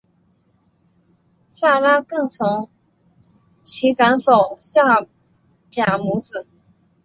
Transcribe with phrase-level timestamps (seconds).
[1.47, 2.67] 撒拉更怂
[3.61, 5.05] 其赶走夏
[5.69, 6.47] 甲母子。